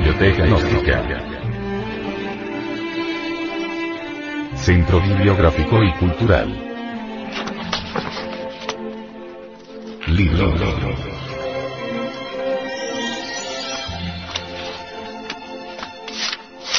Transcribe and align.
Biblioteca 0.00 0.46
Gnóstica. 0.46 1.02
Centro 4.54 4.98
Bibliográfico 4.98 5.82
y 5.82 5.92
Cultural. 5.92 6.48
Libro. 10.06 10.54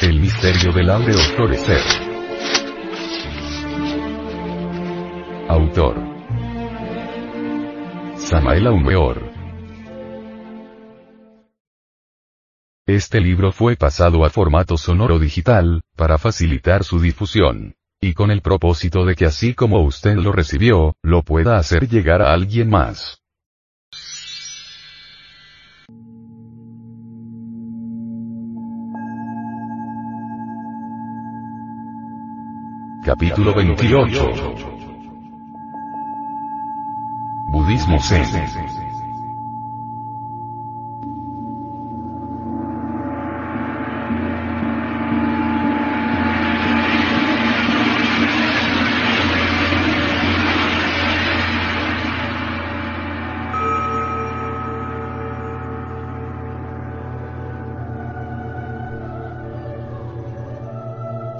El 0.01 0.19
misterio 0.19 0.71
del 0.73 0.89
áureo 0.89 1.19
florecer. 1.35 1.81
Autor. 5.47 5.95
Samael 8.15 8.65
Aumeor. 8.65 9.30
Este 12.93 13.21
libro 13.21 13.53
fue 13.53 13.77
pasado 13.77 14.25
a 14.25 14.29
formato 14.29 14.75
sonoro 14.75 15.17
digital, 15.17 15.81
para 15.95 16.17
facilitar 16.17 16.83
su 16.83 16.99
difusión. 16.99 17.73
Y 18.01 18.13
con 18.13 18.31
el 18.31 18.41
propósito 18.41 19.05
de 19.05 19.15
que 19.15 19.25
así 19.25 19.53
como 19.53 19.79
usted 19.79 20.17
lo 20.17 20.33
recibió, 20.33 20.93
lo 21.01 21.21
pueda 21.21 21.55
hacer 21.55 21.87
llegar 21.87 22.21
a 22.21 22.33
alguien 22.33 22.69
más. 22.69 23.21
Capítulo 33.05 33.53
28 33.53 34.31
Budismo 37.53 38.01
Zen 38.01 38.90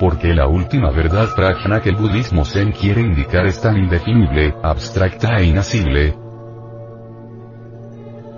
porque 0.01 0.33
la 0.33 0.47
última 0.47 0.89
verdad 0.89 1.29
prajna 1.35 1.79
que 1.79 1.89
el 1.89 1.95
budismo 1.95 2.43
zen 2.43 2.71
quiere 2.71 3.01
indicar 3.01 3.45
es 3.45 3.61
tan 3.61 3.77
indefinible, 3.77 4.55
abstracta 4.63 5.37
e 5.37 5.45
inasible. 5.45 6.15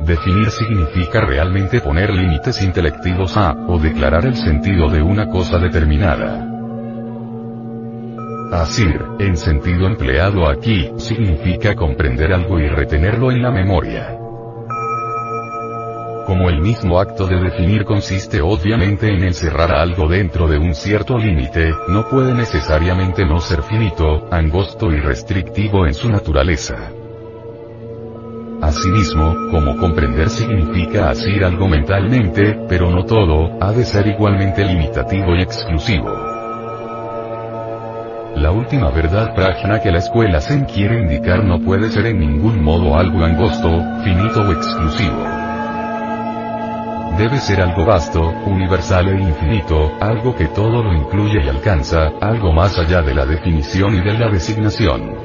Definir 0.05 0.49
significa 0.49 1.21
realmente 1.21 1.79
poner 1.79 2.09
límites 2.09 2.61
intelectivos 2.61 3.37
a, 3.37 3.53
o 3.53 3.79
declarar 3.79 4.25
el 4.25 4.35
sentido 4.35 4.89
de 4.89 5.01
una 5.01 5.29
cosa 5.29 5.57
determinada. 5.57 6.45
Asir, 8.51 9.01
en 9.19 9.37
sentido 9.37 9.87
empleado 9.87 10.49
aquí, 10.49 10.91
significa 10.97 11.75
comprender 11.75 12.33
algo 12.33 12.59
y 12.59 12.67
retenerlo 12.67 13.31
en 13.31 13.41
la 13.41 13.51
memoria. 13.51 14.22
Como 16.33 16.49
el 16.49 16.61
mismo 16.61 16.99
acto 16.99 17.27
de 17.27 17.39
definir 17.39 17.85
consiste 17.85 18.41
obviamente 18.41 19.07
en 19.07 19.23
encerrar 19.23 19.71
algo 19.71 20.07
dentro 20.07 20.47
de 20.47 20.57
un 20.57 20.73
cierto 20.73 21.15
límite, 21.15 21.71
no 21.89 22.09
puede 22.09 22.33
necesariamente 22.33 23.23
no 23.23 23.39
ser 23.39 23.61
finito, 23.61 24.27
angosto 24.31 24.91
y 24.91 24.99
restrictivo 24.99 25.85
en 25.85 25.93
su 25.93 26.09
naturaleza. 26.09 26.91
Asimismo, 28.63 29.35
como 29.51 29.77
comprender 29.77 30.27
significa 30.27 31.11
asir 31.11 31.45
algo 31.45 31.67
mentalmente, 31.67 32.65
pero 32.67 32.89
no 32.89 33.05
todo, 33.05 33.55
ha 33.61 33.71
de 33.71 33.85
ser 33.85 34.07
igualmente 34.07 34.65
limitativo 34.65 35.35
y 35.35 35.43
exclusivo. 35.43 36.09
La 38.37 38.49
última 38.49 38.89
verdad 38.89 39.35
prajna 39.35 39.81
que 39.81 39.91
la 39.91 39.99
escuela 39.99 40.41
Zen 40.41 40.65
quiere 40.65 40.99
indicar 40.99 41.43
no 41.43 41.59
puede 41.59 41.91
ser 41.91 42.07
en 42.07 42.19
ningún 42.19 42.63
modo 42.63 42.97
algo 42.97 43.23
angosto, 43.23 43.69
finito 44.03 44.41
o 44.41 44.51
exclusivo 44.51 45.42
debe 47.17 47.37
ser 47.37 47.61
algo 47.61 47.85
vasto, 47.85 48.21
universal 48.45 49.07
e 49.09 49.21
infinito, 49.21 49.91
algo 49.99 50.35
que 50.35 50.47
todo 50.47 50.83
lo 50.83 50.93
incluye 50.93 51.43
y 51.43 51.49
alcanza, 51.49 52.11
algo 52.21 52.51
más 52.51 52.77
allá 52.77 53.01
de 53.01 53.13
la 53.13 53.25
definición 53.25 53.95
y 53.95 54.01
de 54.01 54.13
la 54.17 54.29
designación. 54.29 55.15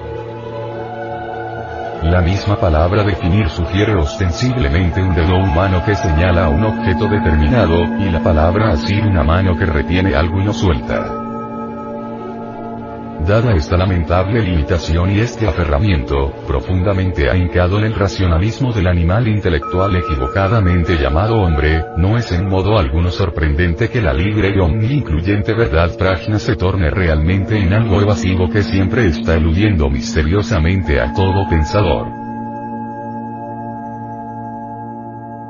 La 2.03 2.21
misma 2.21 2.57
palabra 2.57 3.03
definir 3.03 3.49
sugiere 3.49 3.95
ostensiblemente 3.97 5.03
un 5.03 5.15
dedo 5.15 5.37
humano 5.37 5.83
que 5.85 5.97
señala 5.97 6.45
a 6.45 6.49
un 6.49 6.65
objeto 6.65 7.09
determinado, 7.09 7.85
y 7.99 8.11
la 8.11 8.23
palabra 8.23 8.71
asir 8.71 9.05
una 9.05 9.25
mano 9.25 9.57
que 9.57 9.67
retiene 9.67 10.15
algo 10.15 10.41
y 10.41 10.45
no 10.45 10.53
suelta. 10.53 11.28
Dada 13.29 13.53
esta 13.53 13.77
lamentable 13.77 14.41
limitación 14.41 15.11
y 15.11 15.21
este 15.21 15.47
aferramiento, 15.47 16.33
profundamente 16.47 17.29
ahincado 17.29 17.79
en 17.79 17.85
el 17.85 17.95
racionalismo 17.95 18.73
del 18.73 18.87
animal 18.87 19.29
intelectual 19.29 19.95
equivocadamente 19.97 20.97
llamado 20.97 21.43
hombre, 21.43 21.85
no 21.99 22.17
es 22.17 22.33
en 22.33 22.49
modo 22.49 22.79
alguno 22.79 23.11
sorprendente 23.11 23.91
que 23.91 24.01
la 24.01 24.15
libre 24.15 24.55
y 24.57 24.59
omni-incluyente 24.59 25.53
verdad 25.53 25.95
prajna 25.99 26.39
se 26.39 26.57
torne 26.57 26.89
realmente 26.89 27.59
en 27.59 27.75
algo 27.75 28.01
evasivo 28.01 28.49
que 28.49 28.63
siempre 28.63 29.09
está 29.09 29.35
eludiendo 29.35 29.91
misteriosamente 29.91 30.99
a 30.99 31.13
todo 31.13 31.47
pensador. 31.51 32.09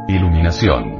Iluminación. 0.08 0.97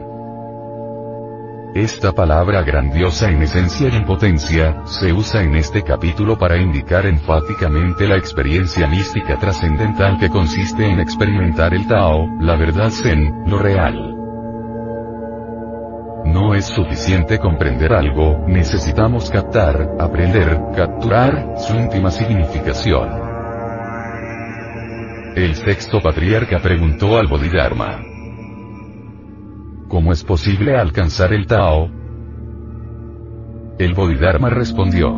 Esta 1.74 2.12
palabra 2.12 2.62
grandiosa 2.62 3.30
en 3.30 3.42
esencia 3.42 3.88
y 3.88 3.96
en 3.96 4.06
potencia, 4.06 4.82
se 4.86 5.12
usa 5.12 5.42
en 5.42 5.54
este 5.54 5.82
capítulo 5.82 6.38
para 6.38 6.56
indicar 6.56 7.04
enfáticamente 7.04 8.08
la 8.08 8.16
experiencia 8.16 8.86
mística 8.86 9.38
trascendental 9.38 10.18
que 10.18 10.30
consiste 10.30 10.86
en 10.86 10.98
experimentar 10.98 11.74
el 11.74 11.86
Tao, 11.86 12.26
la 12.40 12.56
verdad 12.56 12.90
Zen, 12.90 13.44
lo 13.46 13.58
real. 13.58 14.14
No 16.24 16.54
es 16.54 16.64
suficiente 16.64 17.38
comprender 17.38 17.92
algo, 17.92 18.44
necesitamos 18.46 19.30
captar, 19.30 19.90
aprender, 20.00 20.58
capturar, 20.74 21.54
su 21.58 21.74
íntima 21.74 22.10
significación. 22.10 23.08
El 25.36 25.54
sexto 25.54 26.00
patriarca 26.00 26.58
preguntó 26.60 27.18
al 27.18 27.26
Bodhidharma. 27.28 28.07
¿Cómo 29.88 30.12
es 30.12 30.22
posible 30.22 30.76
alcanzar 30.76 31.32
el 31.32 31.47
Tao? 31.47 31.88
El 33.78 33.94
Bodhidharma 33.94 34.50
respondió. 34.50 35.09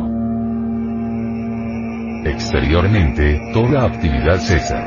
Exteriormente, 2.23 3.51
toda 3.53 3.83
actividad 3.83 4.37
cesa. 4.37 4.81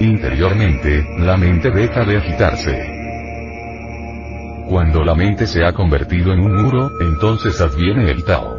Interiormente, 0.00 1.04
la 1.18 1.36
mente 1.36 1.70
deja 1.70 2.04
de 2.06 2.16
agitarse. 2.16 2.78
Cuando 4.70 5.04
la 5.04 5.14
mente 5.14 5.46
se 5.46 5.66
ha 5.66 5.74
convertido 5.74 6.32
en 6.32 6.40
un 6.40 6.62
muro, 6.62 6.90
entonces 7.02 7.60
adviene 7.60 8.10
el 8.10 8.24
Tao. 8.24 8.58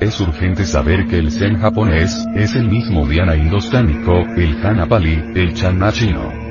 Es 0.00 0.20
urgente 0.20 0.64
saber 0.64 1.06
que 1.06 1.18
el 1.18 1.30
Zen 1.30 1.58
japonés, 1.58 2.26
es 2.34 2.56
el 2.56 2.68
mismo 2.68 3.06
Dhyana 3.06 3.36
indostánico, 3.36 4.18
el 4.36 4.66
Hana 4.66 4.86
Pali, 4.86 5.22
el 5.36 5.54
Channa 5.54 5.92
chino 5.92 6.45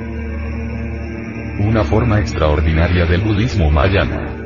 una 1.58 1.84
forma 1.84 2.18
extraordinaria 2.20 3.06
del 3.06 3.22
budismo 3.22 3.70
mayana. 3.70 4.36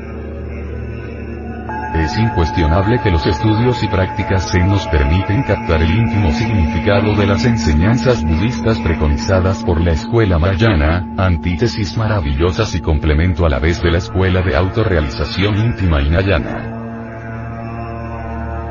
Es 1.95 2.17
incuestionable 2.17 3.01
que 3.03 3.11
los 3.11 3.27
estudios 3.27 3.83
y 3.83 3.89
prácticas 3.89 4.51
Zen 4.51 4.69
nos 4.69 4.87
permiten 4.87 5.43
captar 5.43 5.83
el 5.83 5.91
íntimo 5.91 6.31
significado 6.31 7.15
de 7.17 7.27
las 7.27 7.45
enseñanzas 7.45 8.23
budistas 8.25 8.79
preconizadas 8.79 9.65
por 9.65 9.81
la 9.81 9.93
escuela 9.93 10.39
mayana, 10.39 11.05
antítesis 11.17 11.97
maravillosas 11.97 12.75
y 12.77 12.81
complemento 12.81 13.45
a 13.45 13.49
la 13.49 13.59
vez 13.59 13.83
de 13.83 13.91
la 13.91 13.99
escuela 13.99 14.41
de 14.43 14.57
autorrealización 14.57 15.59
íntima 15.59 16.01
Hinayana. 16.01 16.77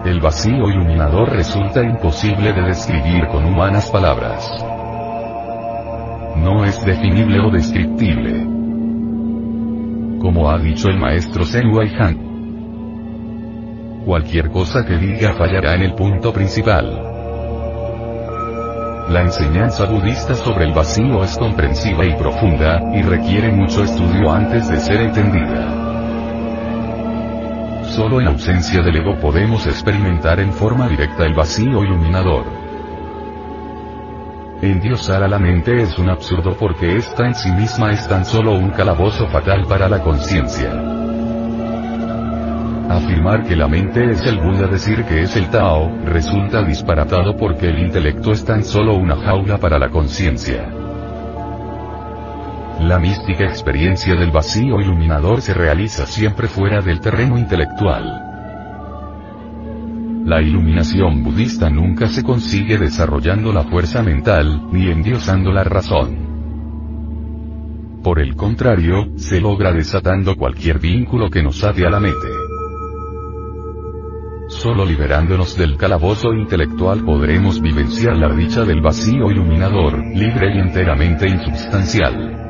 El 0.06 0.22
vacío 0.22 0.70
iluminador 0.70 1.30
resulta 1.30 1.84
imposible 1.84 2.54
de 2.54 2.62
describir 2.62 3.28
con 3.28 3.44
humanas 3.44 3.92
palabras 3.92 4.50
no 6.40 6.66
es 6.66 6.84
definible 6.86 7.40
o 7.40 7.50
descriptible. 7.50 8.46
Como 10.20 10.50
ha 10.50 10.58
dicho 10.58 10.90
el 10.90 10.98
maestro 10.98 11.46
Zen 11.46 11.68
Han. 12.00 12.30
Cualquier 14.06 14.50
cosa 14.50 14.86
que 14.86 14.98
diga 14.98 15.34
fallará 15.34 15.76
en 15.76 15.82
el 15.84 15.94
punto 15.94 16.34
principal. 16.34 17.10
La 19.10 19.22
enseñanza 19.22 19.86
budista 19.86 20.36
sobre 20.36 20.66
el 20.66 20.74
vacío 20.74 21.24
es 21.24 21.38
comprensiva 21.38 22.06
y 22.06 22.14
profunda, 22.14 22.80
y 22.94 23.02
requiere 23.02 23.52
mucho 23.52 23.84
estudio 23.84 24.32
antes 24.32 24.70
de 24.70 24.80
ser 24.80 25.02
entendida. 25.02 25.80
Solo 27.86 28.22
en 28.22 28.28
ausencia 28.28 28.84
del 28.84 28.98
ego 28.98 29.18
podemos 29.20 29.66
experimentar 29.66 30.40
en 30.40 30.54
forma 30.54 30.88
directa 30.88 31.26
el 31.26 31.34
vacío 31.34 31.84
iluminador. 31.84 32.59
Endiosar 34.62 35.24
a 35.24 35.28
la 35.30 35.40
mente 35.40 35.82
es 35.82 35.98
un 35.98 36.10
absurdo 36.10 36.58
porque 36.58 36.98
esta 36.98 37.26
en 37.26 37.34
sí 37.34 37.50
misma 37.50 37.94
es 37.94 38.06
tan 38.10 38.26
solo 38.26 38.52
un 38.52 38.72
calabozo 38.72 39.26
fatal 39.28 39.66
para 39.66 39.88
la 39.88 40.02
conciencia. 40.04 40.74
Afirmar 42.90 43.46
que 43.46 43.56
la 43.56 43.70
mente 43.70 44.12
es 44.12 44.26
el 44.26 44.38
Buda, 44.38 44.68
decir 44.68 45.06
que 45.06 45.22
es 45.22 45.38
el 45.38 45.50
Tao, 45.50 45.90
resulta 46.04 46.62
disparatado 46.62 47.38
porque 47.38 47.70
el 47.70 47.80
intelecto 47.80 48.34
es 48.34 48.44
tan 48.44 48.66
solo 48.66 48.96
una 48.96 49.16
jaula 49.16 49.58
para 49.60 49.80
la 49.80 49.90
conciencia. 49.90 50.68
La 52.82 53.00
mística 53.00 53.46
experiencia 53.46 54.16
del 54.16 54.32
vacío 54.32 54.82
iluminador 54.82 55.42
se 55.42 55.54
realiza 55.54 56.06
siempre 56.06 56.50
fuera 56.50 56.82
del 56.82 57.00
terreno 57.00 57.38
intelectual. 57.38 58.29
La 60.26 60.42
iluminación 60.42 61.24
budista 61.24 61.70
nunca 61.70 62.08
se 62.08 62.24
consigue 62.24 62.78
desarrollando 62.78 63.54
la 63.54 63.64
fuerza 63.64 64.04
mental, 64.04 64.68
ni 64.72 64.88
endiosando 64.88 65.52
la 65.52 65.64
razón. 65.64 66.30
Por 68.04 68.20
el 68.20 68.36
contrario, 68.36 69.18
se 69.18 69.42
logra 69.42 69.72
desatando 69.72 70.36
cualquier 70.36 70.80
vínculo 70.80 71.30
que 71.30 71.44
nos 71.44 71.64
ate 71.64 71.86
a 71.86 71.90
la 71.90 72.00
mente. 72.00 72.28
Solo 74.48 74.86
liberándonos 74.86 75.56
del 75.58 75.78
calabozo 75.78 76.34
intelectual 76.34 77.04
podremos 77.06 77.62
vivenciar 77.62 78.18
la 78.18 78.34
dicha 78.34 78.66
del 78.66 78.82
vacío 78.82 79.30
iluminador, 79.30 80.00
libre 80.16 80.56
y 80.56 80.60
enteramente 80.60 81.30
insubstancial. 81.30 82.49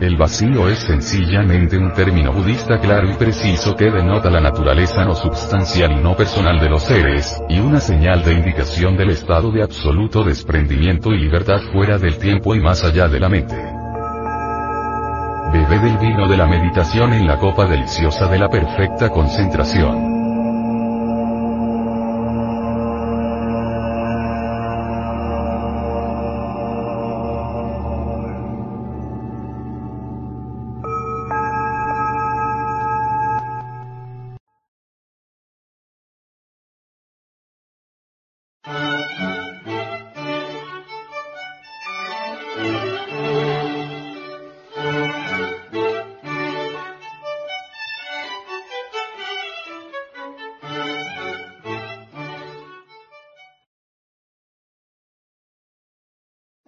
El 0.00 0.16
vacío 0.16 0.66
es 0.70 0.78
sencillamente 0.78 1.76
un 1.76 1.92
término 1.92 2.32
budista 2.32 2.80
claro 2.80 3.10
y 3.10 3.14
preciso 3.16 3.76
que 3.76 3.90
denota 3.90 4.30
la 4.30 4.40
naturaleza 4.40 5.04
no 5.04 5.14
substancial 5.14 5.92
y 5.92 6.02
no 6.02 6.16
personal 6.16 6.58
de 6.58 6.70
los 6.70 6.84
seres, 6.84 7.38
y 7.50 7.60
una 7.60 7.80
señal 7.80 8.24
de 8.24 8.32
indicación 8.32 8.96
del 8.96 9.10
estado 9.10 9.52
de 9.52 9.62
absoluto 9.62 10.24
desprendimiento 10.24 11.12
y 11.12 11.18
libertad 11.18 11.60
fuera 11.70 11.98
del 11.98 12.16
tiempo 12.16 12.54
y 12.54 12.60
más 12.60 12.82
allá 12.82 13.08
de 13.08 13.20
la 13.20 13.28
mente. 13.28 13.56
Bebe 15.52 15.78
del 15.80 15.98
vino 15.98 16.26
de 16.28 16.36
la 16.38 16.46
meditación 16.46 17.12
en 17.12 17.26
la 17.26 17.36
copa 17.36 17.66
deliciosa 17.66 18.26
de 18.26 18.38
la 18.38 18.48
perfecta 18.48 19.10
concentración. 19.10 20.19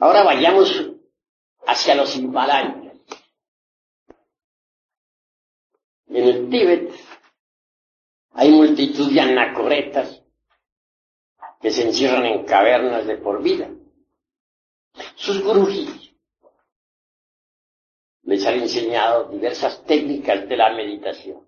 Ahora 0.03 0.25
vayamos 0.25 0.69
hacia 1.67 1.95
los 1.95 2.17
Himalayas. 2.17 2.75
En 6.07 6.29
el 6.29 6.51
Tíbet 6.51 6.93
hay 8.33 8.51
multitud 8.51 9.13
de 9.13 9.21
anacoretas 9.21 10.22
que 11.63 11.71
se 11.71 11.87
encierran 11.87 12.27
en 12.27 12.45
cavernas 12.45 13.07
de 13.07 13.17
por 13.17 13.41
vida. 13.41 13.71
Sus 15.15 15.43
gurujis 15.43 16.13
les 18.25 18.45
han 18.45 18.55
enseñado 18.55 19.31
diversas 19.31 19.85
técnicas 19.85 20.49
de 20.49 20.57
la 20.57 20.75
meditación. 20.75 21.47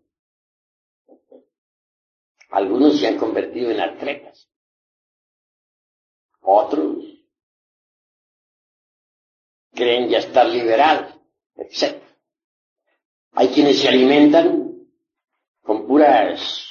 Algunos 2.50 3.00
se 3.00 3.08
han 3.08 3.18
convertido 3.18 3.72
en 3.72 3.80
atletas. 3.80 4.48
Otros 6.40 6.98
creen 9.72 10.08
ya 10.08 10.18
estar 10.18 10.46
liberados, 10.46 11.18
etc. 11.56 12.00
Hay 13.32 13.48
quienes 13.48 13.80
se 13.80 13.88
alimentan 13.88 14.86
con 15.62 15.88
puras 15.88 16.68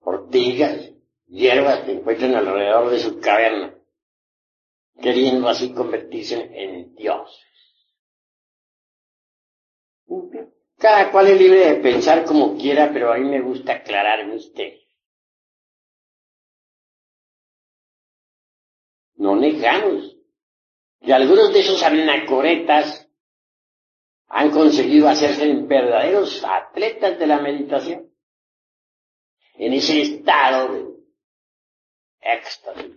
ortigas, 0.00 0.95
hierbas 1.26 1.80
que 1.80 1.92
encuentran 1.92 2.34
alrededor 2.34 2.90
de 2.90 2.98
su 2.98 3.20
caverna, 3.20 3.74
queriendo 5.00 5.48
así 5.48 5.72
convertirse 5.72 6.48
en 6.52 6.94
dioses. 6.94 7.44
Cada 10.78 11.10
cual 11.10 11.28
es 11.28 11.40
libre 11.40 11.74
de 11.74 11.74
pensar 11.76 12.24
como 12.24 12.56
quiera, 12.56 12.90
pero 12.92 13.12
a 13.12 13.16
mí 13.16 13.28
me 13.28 13.40
gusta 13.40 13.74
aclarar 13.74 14.26
misterios. 14.26 14.84
No 19.14 19.34
negamos 19.34 20.16
y 21.00 21.12
algunos 21.12 21.52
de 21.52 21.60
esos 21.60 21.82
anacoretas 21.82 23.08
han 24.28 24.50
conseguido 24.50 25.08
hacerse 25.08 25.54
verdaderos 25.54 26.44
atletas 26.44 27.18
de 27.18 27.26
la 27.28 27.38
meditación. 27.38 28.10
En 29.54 29.72
ese 29.72 30.02
estado 30.02 30.74
de 30.74 30.95
éxtasis. 32.34 32.96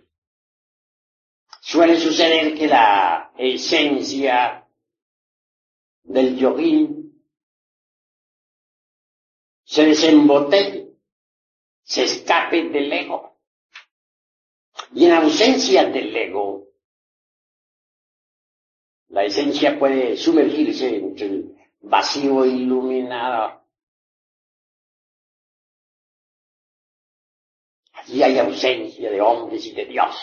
Suele 1.60 1.96
suceder 2.00 2.56
que 2.56 2.66
la 2.66 3.32
esencia 3.36 4.66
del 6.02 6.36
yogín 6.36 7.22
se 9.64 9.84
desembotelle, 9.84 10.96
se 11.82 12.04
escape 12.04 12.70
del 12.70 12.92
ego. 12.92 13.38
Y 14.94 15.06
en 15.06 15.12
ausencia 15.12 15.84
del 15.84 16.16
ego, 16.16 16.66
la 19.08 19.24
esencia 19.24 19.78
puede 19.78 20.16
sumergirse 20.16 20.96
entre 20.96 21.26
el 21.26 21.56
vacío 21.82 22.44
iluminado. 22.46 23.59
Allí 28.10 28.24
hay 28.24 28.38
ausencia 28.40 29.08
de 29.08 29.20
hombres 29.20 29.64
y 29.66 29.72
de 29.72 29.86
Dios. 29.86 30.16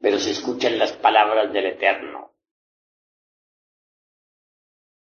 Pero 0.00 0.18
se 0.18 0.32
escuchan 0.32 0.76
las 0.76 0.92
palabras 0.94 1.52
del 1.52 1.66
Eterno. 1.66 2.34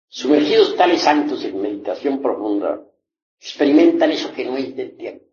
Sumergidos 0.09 0.77
tales 0.77 1.03
santos 1.03 1.45
en 1.45 1.61
meditación 1.61 2.23
profunda, 2.23 2.83
experimentan 3.39 4.11
eso 4.13 4.33
que 4.33 4.47
no 4.47 4.57
es 4.57 4.75
del 4.75 4.97
tiempo. 4.97 5.27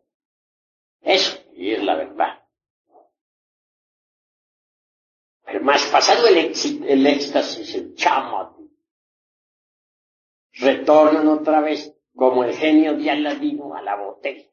Eso, 1.01 1.41
y 1.53 1.71
es 1.71 1.83
la 1.83 1.95
verdad. 1.95 2.43
Pero 5.45 5.62
más 5.62 5.85
pasado 5.85 6.27
el, 6.27 6.38
el 6.38 7.07
éxtasis, 7.07 7.75
el 7.75 7.95
chama, 7.95 8.53
retornan 10.51 11.29
otra 11.29 11.62
vez 11.62 11.95
como 12.13 12.43
el 12.43 12.53
genio 12.53 12.97
de 12.97 13.09
Aladino 13.09 13.74
a 13.74 13.81
la 13.81 13.95
botella. 13.95 14.50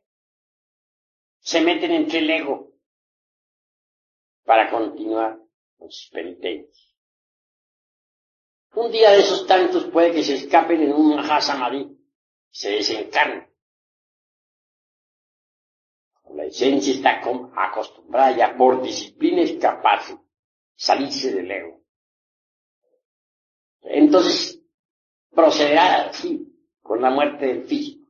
Se 1.43 1.61
meten 1.61 1.91
entre 1.91 2.21
el 2.21 2.31
ego 2.31 2.73
para 4.45 4.71
continuar 4.71 5.39
con 5.77 5.91
sus 5.91 6.09
penitencias. 6.11 6.95
Un 8.75 8.91
día 8.91 9.11
de 9.11 9.19
esos 9.19 9.47
tantos 9.47 9.85
puede 9.91 10.13
que 10.13 10.23
se 10.23 10.35
escapen 10.35 10.83
en 10.83 10.93
un 10.93 11.17
Mahasamadhi 11.17 11.99
se 12.51 12.71
desencarnen. 12.71 13.53
La 16.31 16.45
esencia 16.45 16.95
está 16.95 17.21
acostumbrada 17.57 18.35
ya 18.35 18.57
por 18.57 18.83
disciplina 18.83 19.43
escaparse 19.43 20.17
salirse 20.75 21.35
del 21.35 21.51
ego. 21.51 21.83
Entonces, 23.83 24.61
procederá 25.31 26.09
así, 26.09 26.49
con 26.81 27.03
la 27.03 27.11
muerte 27.11 27.47
del 27.47 27.65
físico. 27.65 28.09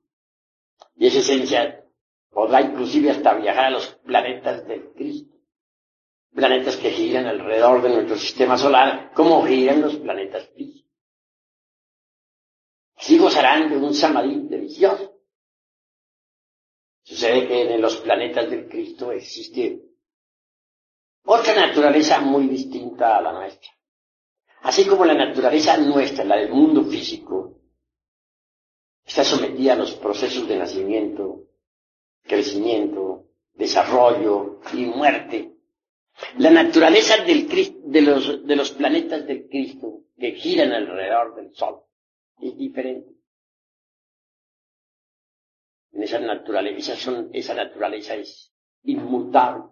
Y 0.96 1.06
esa 1.08 1.18
esencia 1.18 1.81
podrá 2.32 2.62
inclusive 2.62 3.10
hasta 3.10 3.34
viajar 3.34 3.66
a 3.66 3.70
los 3.70 3.86
planetas 4.04 4.66
del 4.66 4.92
Cristo. 4.94 5.36
Planetas 6.34 6.76
que 6.76 6.90
giran 6.90 7.26
alrededor 7.26 7.82
de 7.82 7.90
nuestro 7.90 8.16
sistema 8.16 8.56
solar, 8.56 9.12
como 9.12 9.46
giran 9.46 9.82
los 9.82 9.96
planetas 9.96 10.48
físicos. 10.56 10.90
Así 12.96 13.18
gozarán 13.18 13.68
de 13.68 13.76
un 13.76 13.94
samadhi 13.94 14.48
delicioso. 14.48 15.20
Sucede 17.02 17.46
que 17.46 17.74
en 17.74 17.82
los 17.82 17.96
planetas 17.98 18.48
del 18.48 18.68
Cristo 18.68 19.12
existe 19.12 19.82
otra 21.24 21.54
naturaleza 21.54 22.20
muy 22.20 22.48
distinta 22.48 23.18
a 23.18 23.22
la 23.22 23.32
nuestra. 23.32 23.70
Así 24.62 24.86
como 24.86 25.04
la 25.04 25.14
naturaleza 25.14 25.76
nuestra, 25.76 26.24
la 26.24 26.36
del 26.36 26.50
mundo 26.50 26.84
físico, 26.84 27.60
está 29.04 29.24
sometida 29.24 29.72
a 29.72 29.76
los 29.76 29.92
procesos 29.94 30.46
de 30.46 30.56
nacimiento, 30.56 31.48
crecimiento, 32.24 33.26
desarrollo 33.54 34.60
y 34.72 34.86
muerte 34.86 35.52
La 36.38 36.50
naturaleza 36.50 37.24
del 37.24 37.48
de, 37.84 38.00
los, 38.02 38.46
de 38.46 38.56
los 38.56 38.70
planetas 38.72 39.26
del 39.26 39.48
Cristo 39.48 40.04
que 40.18 40.32
giran 40.32 40.72
alrededor 40.72 41.34
del 41.34 41.54
Sol 41.54 41.82
es 42.40 42.56
diferente. 42.56 43.12
En 45.92 46.02
esa 46.02 46.18
naturaleza, 46.18 46.96
son, 46.96 47.30
esa 47.32 47.54
naturaleza 47.54 48.14
es 48.14 48.52
inmutable, 48.84 49.64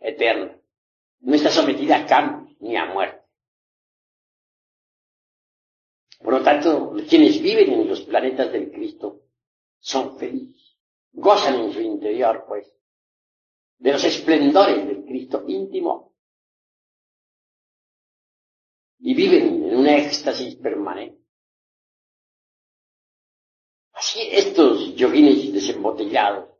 eterna. 0.00 0.56
No 1.20 1.34
está 1.34 1.50
sometida 1.50 1.96
a 1.98 2.06
cambios 2.06 2.56
ni 2.60 2.76
a 2.76 2.86
muerte. 2.86 3.22
Por 6.20 6.34
lo 6.34 6.42
tanto, 6.42 6.94
quienes 7.08 7.40
viven 7.40 7.72
en 7.72 7.88
los 7.88 8.02
planetas 8.02 8.52
del 8.52 8.70
Cristo 8.70 9.22
son 9.78 10.18
felices, 10.18 10.67
gozan 11.12 11.60
en 11.60 11.72
su 11.72 11.80
interior, 11.80 12.44
pues, 12.46 12.72
de 13.78 13.92
los 13.92 14.04
esplendores 14.04 14.86
del 14.86 15.04
Cristo 15.04 15.44
íntimo 15.46 16.14
y 19.00 19.14
viven 19.14 19.64
en 19.64 19.76
un 19.76 19.86
éxtasis 19.86 20.56
permanente. 20.56 21.18
Así 23.92 24.20
estos 24.30 24.94
yoguines 24.94 25.52
desembotellados 25.52 26.50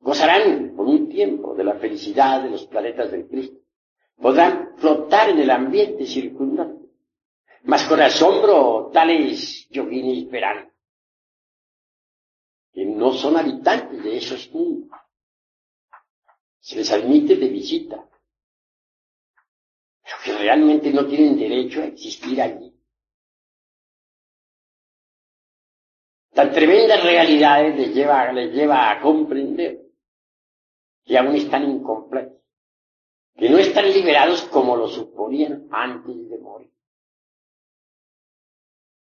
gozarán 0.00 0.74
por 0.76 0.86
un 0.86 1.08
tiempo 1.08 1.54
de 1.54 1.64
la 1.64 1.74
felicidad 1.74 2.42
de 2.42 2.50
los 2.50 2.66
planetas 2.66 3.10
del 3.10 3.26
Cristo. 3.28 3.58
Podrán 4.16 4.76
flotar 4.76 5.30
en 5.30 5.40
el 5.40 5.50
ambiente 5.50 6.06
circundante. 6.06 6.86
Mas 7.64 7.84
con 7.84 8.00
asombro 8.00 8.90
tales 8.92 9.68
yoguines 9.70 10.30
verán 10.30 10.72
que 12.76 12.84
no 12.84 13.14
son 13.14 13.38
habitantes 13.38 14.04
de 14.04 14.18
esos 14.18 14.52
mundos 14.52 14.90
se 16.60 16.76
les 16.76 16.92
admite 16.92 17.36
de 17.36 17.48
visita, 17.48 18.06
pero 20.02 20.16
que 20.22 20.32
realmente 20.36 20.92
no 20.92 21.06
tienen 21.06 21.38
derecho 21.38 21.80
a 21.80 21.86
existir 21.86 22.38
allí. 22.42 22.78
Tan 26.34 26.52
tremendas 26.52 27.02
realidades 27.02 27.76
les 27.76 27.94
lleva, 27.94 28.30
les 28.32 28.52
lleva 28.52 28.90
a 28.90 29.00
comprender 29.00 29.80
que 31.02 31.16
aún 31.16 31.34
están 31.34 31.70
incompletos, 31.70 32.42
que 33.36 33.48
no 33.48 33.56
están 33.56 33.90
liberados 33.90 34.42
como 34.48 34.76
lo 34.76 34.88
suponían 34.88 35.66
antes 35.70 36.28
de 36.28 36.38
morir. 36.38 36.74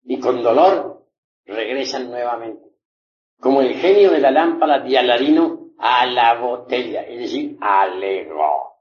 Y 0.03 0.19
con 0.19 0.43
dolor 0.43 1.09
regresan 1.45 2.11
nuevamente, 2.11 2.64
como 3.39 3.61
el 3.61 3.75
genio 3.75 4.11
de 4.11 4.19
la 4.19 4.31
lámpara 4.31 4.79
de 4.79 4.97
Aladino 4.97 5.71
a 5.77 6.05
la 6.05 6.39
botella, 6.39 7.03
es 7.03 7.19
decir, 7.19 7.57
alegó. 7.59 8.75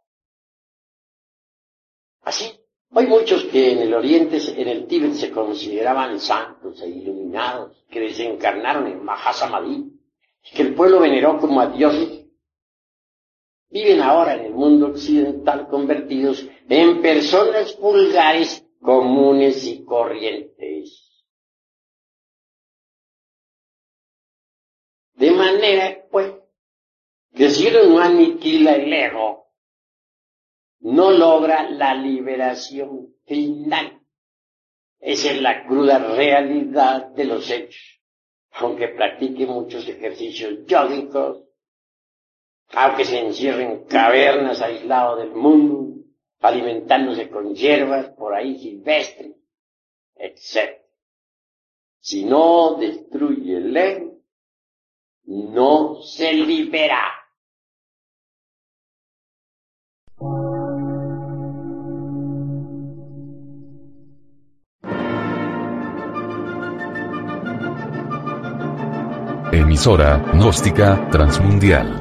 Así, 2.23 2.51
hay 2.93 3.07
muchos 3.07 3.45
que 3.45 3.73
en 3.73 3.81
el 3.81 3.95
Oriente, 3.95 4.39
en 4.57 4.69
el 4.69 4.87
Tíbet, 4.87 5.15
se 5.15 5.31
consideraban 5.31 6.21
santos 6.21 6.81
e 6.81 6.89
iluminados, 6.89 7.85
que 7.91 8.01
desencarnaron 8.01 8.87
en 8.87 9.05
Mahasamadhi, 9.05 9.93
que 10.55 10.63
el 10.63 10.75
pueblo 10.75 11.01
veneró 11.01 11.39
como 11.39 11.61
a 11.61 11.67
dioses, 11.67 12.25
viven 13.71 14.01
ahora 14.01 14.37
en 14.37 14.45
el 14.47 14.55
mundo 14.55 14.87
occidental 14.87 15.67
convertidos 15.69 16.47
en 16.69 17.03
personas 17.03 17.77
vulgares, 17.79 18.65
comunes 18.81 19.67
y 19.67 19.85
corrientes. 19.85 21.04
De 25.25 25.31
manera, 25.31 26.05
pues, 26.11 26.35
que 27.35 27.49
si 27.49 27.67
uno 27.69 27.85
no 27.85 27.99
aniquila 27.99 28.75
el 28.75 28.93
ego, 28.93 29.49
no 30.81 31.13
logra 31.13 31.71
la 31.71 31.95
liberación 31.95 33.15
final. 33.25 34.03
Esa 35.01 35.31
es 35.31 35.41
la 35.41 35.67
cruda 35.67 35.99
realidad 36.15 37.07
de 37.07 37.25
los 37.25 37.51
hechos. 37.51 38.03
Aunque 38.51 38.89
practique 38.89 39.47
muchos 39.47 39.89
ejercicios 39.89 40.67
yógicos, 40.67 41.43
aunque 42.73 43.07
se 43.07 43.21
encierre 43.21 43.63
en 43.63 43.85
cavernas 43.87 44.61
aislados 44.61 45.21
del 45.21 45.33
mundo, 45.33 46.05
alimentándose 46.41 47.31
con 47.31 47.55
hierbas 47.55 48.11
por 48.11 48.35
ahí 48.35 48.59
silvestres, 48.59 49.33
etc. 50.17 50.83
Si 51.99 52.27
no 52.27 52.75
destruye 52.75 53.57
el 53.57 53.75
ego, 53.75 54.04
no 55.55 56.03
se 56.03 56.33
libera. 56.33 56.99
Emisora, 69.53 70.19
gnóstica, 70.33 71.09
transmundial. 71.11 72.01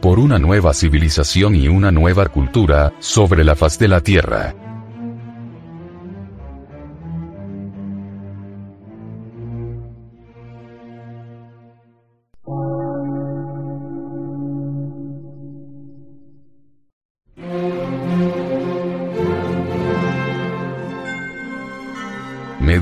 Por 0.00 0.18
una 0.18 0.38
nueva 0.38 0.72
civilización 0.72 1.54
y 1.54 1.68
una 1.68 1.90
nueva 1.90 2.26
cultura, 2.28 2.94
sobre 2.98 3.44
la 3.44 3.54
faz 3.54 3.78
de 3.78 3.88
la 3.88 4.00
Tierra. 4.00 4.67